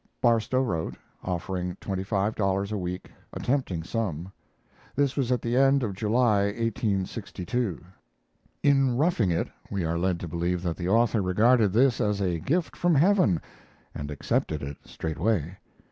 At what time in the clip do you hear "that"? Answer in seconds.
10.63-10.75